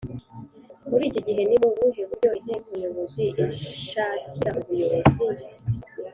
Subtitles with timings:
[0.89, 3.23] Muri iki gihe ni mu buhe buryo Inteko Nyobozi
[3.71, 5.27] ishakira ubuyobozi